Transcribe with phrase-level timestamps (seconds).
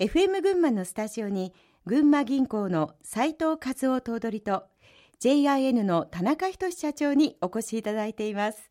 [0.00, 1.52] FM 群馬のスタジオに
[1.84, 4.62] 群馬銀行の斉藤和夫頭取と
[5.18, 8.70] JIN の田中仁社長にお越しいただいています。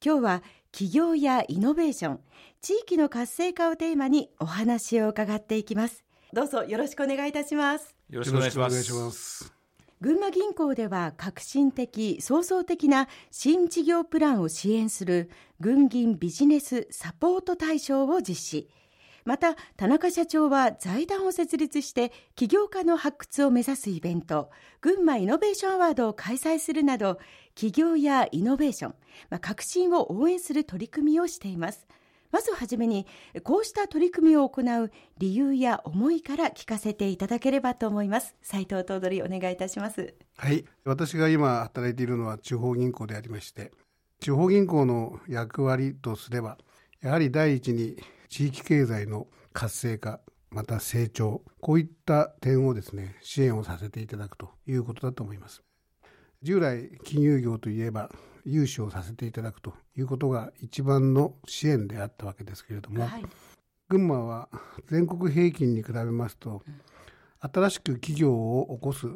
[0.00, 2.20] 今日は企業やイノベーション
[2.60, 6.04] 地域の活性化をテーマにお話を伺っていきます。
[6.32, 7.96] どうぞよろしくお願いいたします。
[8.08, 8.70] よろしくお願いしま
[9.10, 9.52] す。
[10.00, 18.68] 群馬銀行では革新的創造的な新事業プランを支援する群銀ビジネスサポート対象を実施
[19.24, 27.18] また田中社長は財団を設立して起業家の発掘を目指すイベント群馬イノベーションアワードを開催するなど
[27.54, 28.94] 起業やイノベーション、
[29.30, 31.86] まあ、革新を応援する取り組みをしています。
[32.30, 33.06] まずはじめに
[33.42, 38.36] こうした取り組みを行う理由や思いから聞かせていただければと思います。
[38.40, 40.14] 斉藤頭取お願いいたします。
[40.36, 40.64] はい。
[40.84, 43.72] 私が今働いているのは地方銀行でありまして
[44.20, 46.58] 地方銀行の役割とすれば
[47.02, 47.96] やはり第一に
[48.30, 50.20] 地域経済の活性化
[50.50, 55.62] また成長こういった点をですね支援をさせていただくということだと思います。
[56.42, 58.08] 従来金融業といえば
[58.46, 63.24] 融資をさせていただくということが一番の支援であったわけですけれども、はい、
[63.88, 64.48] 群馬は
[64.86, 66.62] 全国平均に比べますと、
[67.40, 69.08] 新しく企業を起こす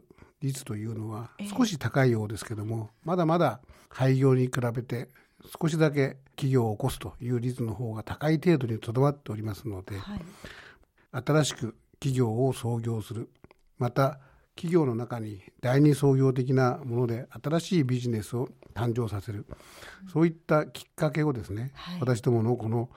[0.43, 5.09] 率というのは少し高いようですけども、まだまだ廃業に比べて
[5.61, 10.21] 少しだけ企業を起こすという率の方が高い程度にとどまっておりますので、はい、
[11.25, 13.31] 新しく企業を創業する。
[13.79, 14.19] また
[14.57, 19.47] 企業の中に第二創業的なもので新しいビジネスを誕生させる、
[20.05, 22.89] うん、そういったきっかけをですね、はい、私どものこの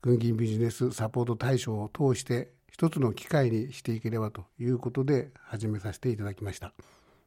[0.00, 6.72] 軍銀ビジネスサポート対象を通して一つの機会にしていければということで始めさせていただきました。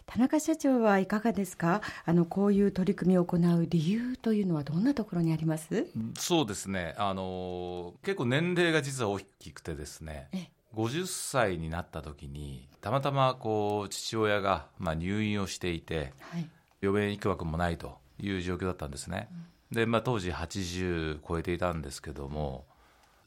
[0.06, 1.82] 田中社長はいかがですか？
[2.06, 5.88] あのこういう取り組みを行う理由というのはどんなところにあります？
[6.18, 6.94] そうですね。
[6.98, 10.30] あの結構年齢が実は大きくてですね
[10.76, 16.48] 50歳になった時にたまたまこう父親がまあ入院をしていて、はい、
[16.82, 19.28] 病院行くわけもないという状況だったんですね、
[19.72, 22.66] うん、で、まあ、当時80超えていたんですけども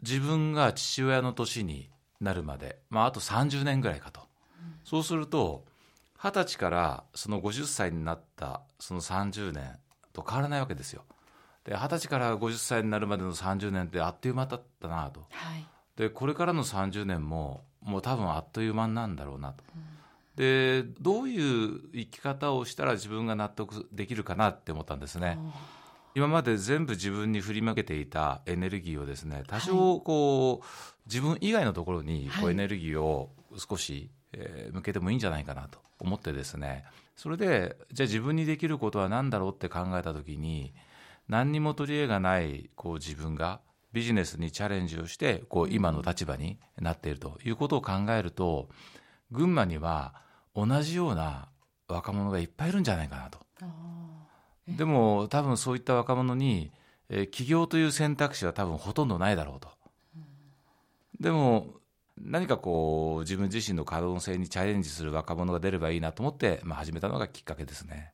[0.02, 5.64] 自分が父親の年になるまで、まあ、あと30年ぐらいかと、うん、そうすると
[6.20, 9.78] 二十歳からその50歳になったその30年
[10.12, 11.04] と変わらないわけですよ。
[11.64, 19.82] で二十歳から50歳になるまでの30年ってあっという間だったなと、はい、でこれからの30年ももう多分あっという間なんだろうなと、うん、
[20.36, 25.38] でどういう生き方をしたら自分が納得できるかなって思ったんですね。
[26.14, 30.70] 今まで全部自分に振り向けていたエネルギーをですね多少こう、はい、
[31.06, 36.84] 自分以外のところにこうエネルギーを少し、えー、向けてもいいんじゃないかなと思ってですね
[37.16, 40.74] それでじゃあ自分にできることは何だろうって考えた時に
[41.28, 43.60] 何にも取り柄がないこう自分が
[43.92, 48.68] ビジネスにチャレンジをしてこう今の立場になっているということを考えると
[49.30, 50.14] 群馬には
[50.54, 51.48] 同じような
[51.88, 53.38] 若者がいっぱいいるんじゃないかなと。
[54.68, 56.70] でも多分そういった若者に、
[57.08, 59.68] え起業という選択肢は多分ほとんどないだろうと。
[61.20, 61.68] でも
[62.22, 68.12] 何かこう自分自身の可能性にチャレンジする若者が出ればいいなと思って、まあ、始めたのがきっかけですね。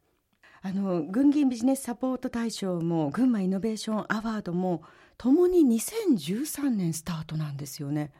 [0.62, 4.82] あの群銀ビジネスサポート大賞も群馬イノベーションアワードも
[5.18, 8.12] ともに2013年スタートなんですよね。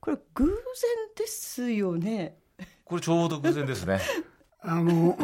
[0.00, 0.54] これ偶然
[1.16, 2.36] ですよね。
[2.84, 4.00] これちょうど偶然ですね。
[4.60, 5.16] あの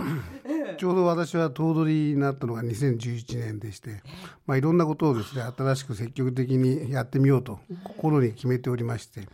[0.79, 4.03] ちょうど私は頭取になったのが2011年でして、
[4.47, 9.27] まあ、いろんなことをですね新しく積極的にやってみようと心に決めておりまして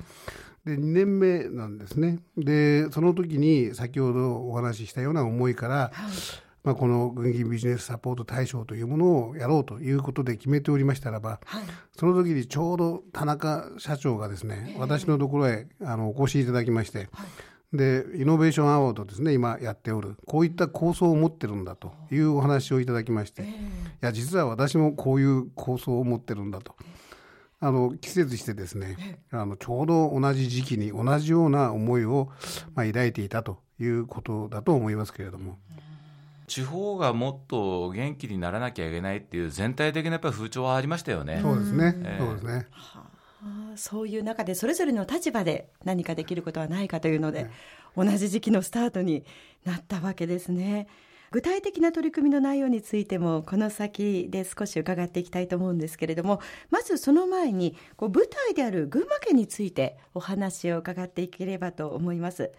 [0.64, 2.18] で2年目なんですね。
[2.36, 5.92] でその時に先ほどお話ししたような思いから、はい、
[6.64, 11.62] まあ、この軍銀ビジネスサポート大賞というものをやろうということで決めておりましたらば、はい、
[11.96, 17.08] その時にちょうど田中社長がですね私のところへあのお越しいただきまして、はい。
[17.72, 23.46] でイノベーションアワードですね今やっておるこういった構想を持ってるんだというお話をいただきまして、い
[24.00, 26.74] や実は私もこういう構想を持ってるんだと。
[27.60, 32.30] あの季節してですねあのちょうど同じ時期に同じような思いを、
[32.74, 35.58] まあ、抱いていたということだと思いますけれども。
[36.46, 41.40] 地方がもっと元気にならなきゃいけないっていう全体的なやっぱり風潮はありましたよね。
[41.42, 41.94] そうですね。
[41.98, 42.66] えー、そうですね。
[43.76, 47.50] そういう中でそれぞれの立場で何かできることはないかというので、
[47.96, 49.24] 同じ時期のスタートに
[49.64, 50.88] なったわけですね。
[51.30, 56.40] 具体的な取り組みの内容についてもこの先で少し伺っていきたいと思うんですけれども
[56.70, 62.50] まずその前にこう舞台である群馬県についてお話を伺っていければと思います。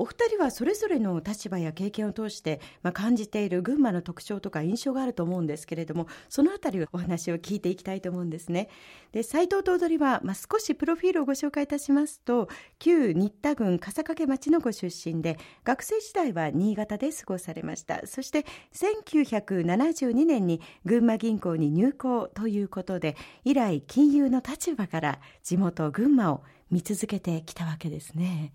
[0.00, 8.68] お二人はそれぞれの立場や経験を通して、まあ、感じている群馬の特徴とか印象があると思うんですけれどもそのあたりお話を聞いていきたいと思うんですね
[9.10, 12.48] で斉藤頭取は、まあ、少しプロフィールをご紹介いたしますと
[12.78, 28.52] 旧新田郡笠掛町のご出身で学生時代は新潟で過ごされましたそして1972年に群馬銀行に入行ということで以来金融の立場から地元群馬を見続けてきたわけですね。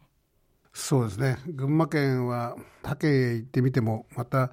[0.74, 1.38] そうですね。
[1.48, 4.52] 群馬県は他県へ行ってみてもまた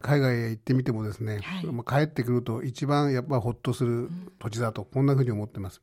[0.00, 5.80] 海外へ行ってみてもですね、はい、帰ってくると一番やっぱほっとする土地だと、こんなふうに思ってます。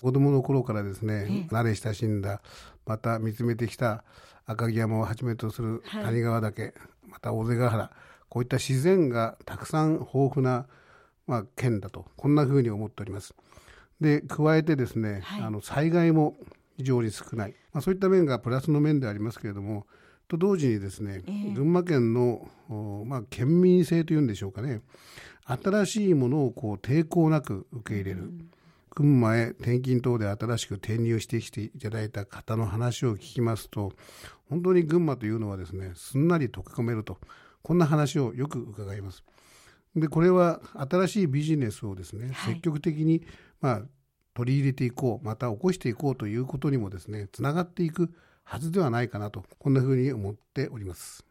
[0.00, 2.40] 子供の頃からですね、慣れ親しんだ
[2.86, 4.04] また見つめてきた
[4.46, 6.72] 赤城山をはじめとする谷川岳、はい、
[7.08, 7.90] また尾瀬ヶ原
[8.28, 10.66] こういった自然がたくさん豊富な、
[11.26, 13.34] まあ、県だとこんなふうに思っております。
[14.00, 16.36] で加えてですね、はい、あの災害も
[16.80, 19.86] 非常に少ない、まあ、そういった面がプラスの面でありますけれども
[20.28, 22.48] と同時にですね、えー、群馬県の、
[23.04, 24.80] まあ、県民性というんでしょうかね。
[25.44, 28.50] 新しいものをこう抵抗なく受け入れる、うん、
[28.94, 33.92] 群馬へ転勤等で新しく転入してきていただいた方の話を聞きますと
[34.48, 37.18] 本当に群馬というのはですねすんなり溶け込めると。
[37.62, 39.22] こんな話をよく伺います。
[39.96, 43.22] でこれは新しいビジネスをですね、積極的に、
[43.60, 43.82] まあ、
[44.34, 48.10] 取り入れていこうまた起こしていこうということにもですねつながっていく
[48.44, 51.24] はずではないかなとこんなふうに思っております。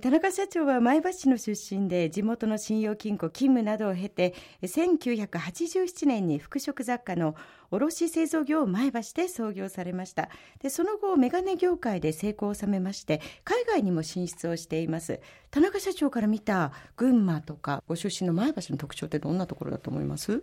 [0.00, 7.36] 田中社長は前橋市の出身で地元の信用金庫勤務などを経て1987年に服飾雑貨の
[7.70, 10.30] 卸製造業を前橋で創業されました。
[10.62, 15.20] でその後メガネ業界で成功を収めまして海外にも進出をしています。
[15.50, 20.42] 田中社長から見た群馬とかご出身の前橋の特徴ってどんなところだと思います？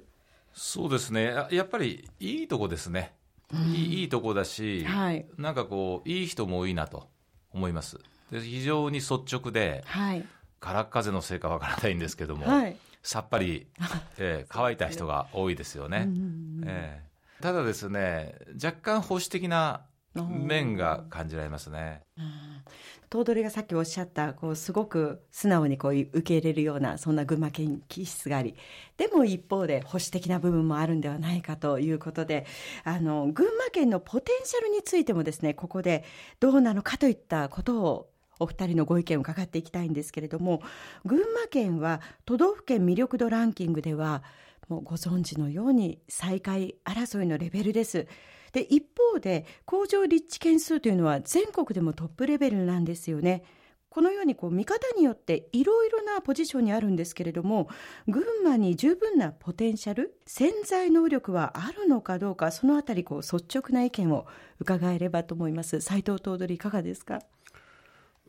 [0.53, 1.33] そうですね。
[1.51, 3.13] やっぱりいいとこですね、
[3.53, 7.09] うん、いいとこだし、はい、なんかこういい人も多いなと
[7.53, 7.99] 思います。
[8.31, 10.25] で非常に率直で、はい、
[10.59, 13.67] 空っ風のせいかわからないんですけども、はい、さっぱり、
[14.17, 16.07] えー、乾いた人が多いですよね、
[16.65, 19.81] えー、ただですね若干保守的な
[20.13, 22.01] 面が感じられますね。
[23.09, 28.55] 頭取がさっきおっしゃったこうすごく素直にこう受け入れるようなそんな群馬県気質があり
[28.95, 32.45] でも一方で保守的な部分もあるんではないかということで
[32.85, 36.05] あの群馬県のポテンシャルについてもですねここで
[36.39, 38.09] どうなのかといったことを
[38.39, 40.61] お二人のご意見を伺っていきたいんですけれども
[41.03, 44.23] 群馬県は都道府県魅力度ランキングでは
[44.69, 48.07] もうご存知のように最下位争いのレベルです。
[48.53, 48.83] で一
[49.13, 53.43] 方で工場立地件数というのは全国でもトップレベルなんですよね。
[53.89, 57.67] このようにこう見方によっていろいろなポジションにあるんですけれども
[58.07, 64.25] 群馬に十分なポテンシャル潜在能力はあるのかどうかそのあたりこう率直な意見を
[64.59, 67.19] 伺えればと思います斉藤頭取いかがですか？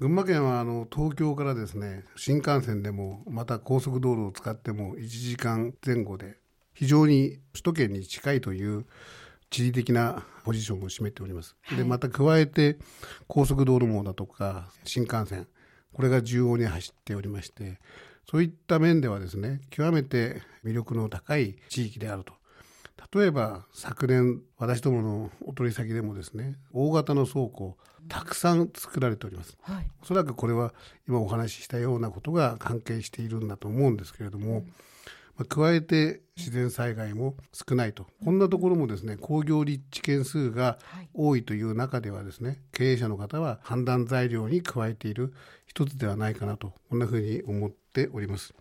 [0.01, 6.39] 群馬県はあの東京からですね新幹線でもまた高速道路を使っても1時間前後で
[6.75, 8.85] 非常に首都圏に近いという
[9.53, 11.55] 地理的なポジションを占めております。
[11.63, 12.79] はい、でまた加えて
[13.29, 15.47] 高速道路網だとか新幹線
[15.93, 17.79] これが縦横に走っておりまして
[18.29, 22.33] そういった面ではですね極めて魅力の高い地域であると。
[23.15, 27.77] 例えば昨年私どものお取り先でもですね大型の倉庫
[28.09, 30.73] たくさん作られております、はい、おそらくこれは
[31.07, 34.73] 今お話ししたようなことが関係しているんだと思うんですけれども、うん
[35.37, 40.79] まあ、加えて自然災害も少ないと、こんなところもですね工業立地件数が
[41.15, 45.33] 多いという中ではですね経営者の方は判断材料に加えている
[45.67, 48.55] 一つではないかなとこんなふうに思っております。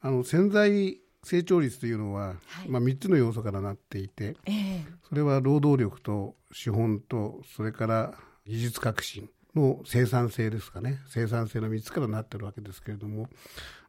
[0.00, 10.98] あの潜在成長率というのは、はい、まあ、3つの要素からなっていて、えー、それは労働力と資本とそれから技術革新の生産性ですかね。
[11.06, 13.28] 生産性の3つからなってるわけですけれども、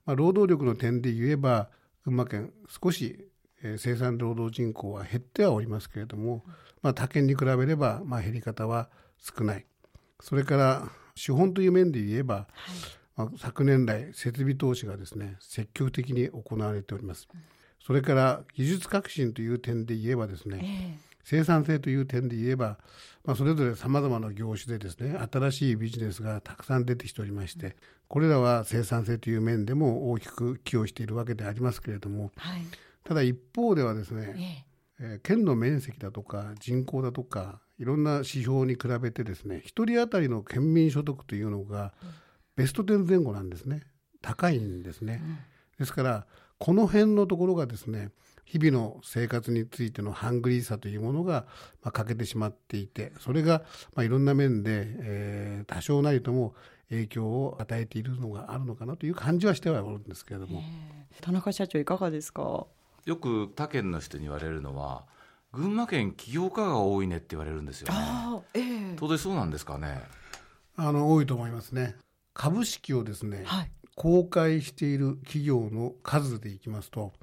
[0.06, 1.70] まあ、労働力の点で言えば
[2.06, 3.30] 群馬県少し、
[3.64, 6.44] えー、生産労働人口は減ってはおりますけれども、
[6.82, 9.66] まあ、他県に比べれば、まあ、減り方は少ない。
[10.20, 12.46] それから資本という面で言えば、はい。
[13.16, 17.28] まあ、昨年来設備投資がですね積極的に行われております、
[17.80, 22.77] それから技術革新という点で言えばですね、えー生産性という点で言えば、
[23.24, 27.75] まあ、それぞれさまざまな業種でですね新しいビジネスがたくさん出てきておりまして
[28.08, 32.62] これらは生産性という面でも大きく寄与しているわけでありますけれども、はい、
[33.03, 34.65] ただ一方ではですね、
[35.00, 41.94] えー、県の面積だとか人口だとかいろんな指標に比べてですね1人当たりの県民所得というのが
[42.56, 43.82] ベスト10前後なんですね。
[44.22, 45.22] 高いんですね。
[45.24, 45.38] うん、
[45.80, 46.25] ですから
[46.60, 48.10] この辺のところがですね
[48.46, 51.46] 日々の生活についてのハングリーさというものが、
[51.82, 53.64] まあ、欠けてしまっていてそれが、
[53.96, 56.54] まあ、いろんな面で、えー、多少なりとも
[56.90, 60.62] 影響を与えているのがあるのかなという感じはしてはおるんですけれども
[61.22, 62.68] 田中社長いかがですか？
[63.06, 65.06] よく他県の人に言われるのは
[65.52, 67.96] 群馬県起業家が多いねって言われるんですよね。
[68.54, 70.02] えー、当然そうなんですかね？
[70.76, 71.96] あの多いと思いますね。
[72.34, 77.14] 株式をですね、はい、公開している企業の数でいきますと、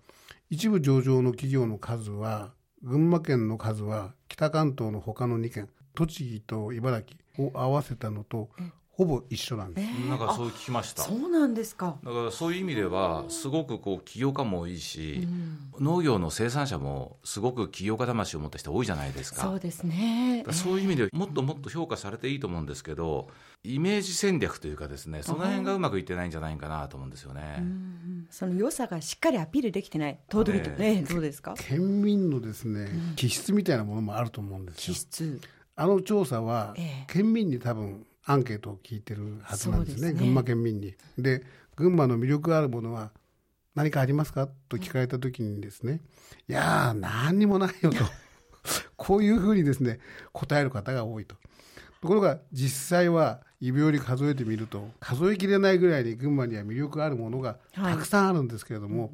[0.52, 2.52] 一部上場の企業の数は
[2.83, 7.02] 群馬県の数は北関東の他の2県栃木と茨
[7.37, 8.50] 城を合わせたのと
[9.00, 11.04] ほぼ一緒なんです、えー、なんかそう聞きました。
[11.04, 11.97] そうなんですか。
[12.04, 15.26] だからそういう意味ではすごくこう起業家も多いし、
[15.78, 19.40] うん、農業の生産者もすごく起業家魂を持った人多いじゃないですか。
[19.40, 20.45] そうですね。
[20.52, 23.28] そういう意味でもっともっと評価されていいと思うんですけど
[23.64, 27.64] イメージ戦略というかですねその辺がうまくいってないんじゃないかなと思うんですよね、
[28.28, 30.19] その良さがしっかりアピールできてない。
[30.30, 31.54] 東京都ねどうですか？
[31.57, 34.92] 県民のですね、気質みたいなものもあると思うんですよ。
[34.92, 35.40] 気質。
[35.76, 36.75] あの調査は、
[37.07, 40.95] 県民に多分アンケートを聞いてるはずなんですね、ね、群馬県民に。
[41.19, 41.43] で
[41.75, 43.11] 群馬の魅力あるものは
[43.75, 44.49] 何かありますか？
[44.69, 46.01] と聞かれた時にですね、
[46.49, 48.05] いやー何にもないよと。
[48.97, 49.99] こういうふうにですね
[50.33, 51.35] 答える方が多いと。
[52.01, 59.11] ところが実際は指折り数えてみると数えきれないぐらいに群馬には魅力あるものがたくさんあるんですけれども、はい、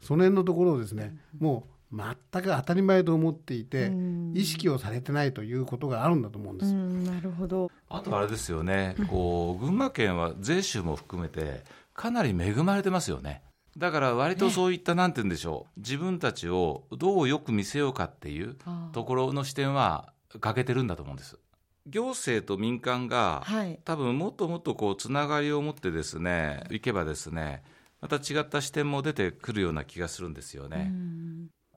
[0.00, 3.92] その辺のところをですね、もう全く当たり前と思っていて、
[4.34, 6.72] 意識をされてないということがあるんだと思うんです。
[6.72, 7.70] なるほど。
[7.88, 13.42] あとあれですよね、こう群馬県は税収も含めてかなり恵まれてますよね。
[13.76, 18.56] だから割とそういった、なんて言うんでしょう、自分たちをどうよく見せようかっていう
[18.92, 21.38] ところの視点は欠けてるんだと思うんです。
[21.86, 27.62] 行政と民間が、はい、多分もっともっとこうつながりを持ってですねいけばですね
[28.00, 30.92] また違った視点も出てくるような気がするんですよね。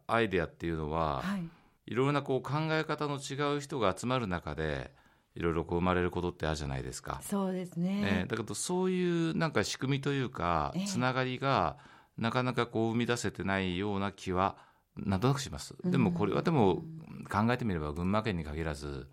[0.08, 1.44] アイデアっていうのは、はい、
[1.86, 4.92] いろいろなこう考え方の違う人が集まる中で
[5.36, 7.20] いろいろこう生まれることってあるじゃないですか。
[7.24, 11.78] そうですね、えー、だけどそういうなんか仕組みというか、つながりが
[12.18, 14.58] なかなかこう生み出せてないような気は
[14.96, 15.76] なんとなくします。
[15.84, 16.84] でもこれはでも
[17.32, 19.08] 考えてみれば群馬県に限らず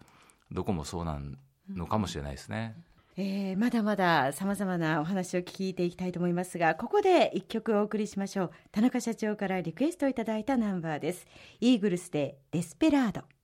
[0.52, 1.18] どこもそうな
[1.70, 2.76] のかもしれないですね。
[3.17, 8.50] えー、まだまださまざまなお話を聞いていきたいと思いますがここで1曲お送りしましょう。
[8.73, 11.26] 田中社長からリクエストいただいたナンバーです。
[11.61, 13.39] イーグルスでデスペラード。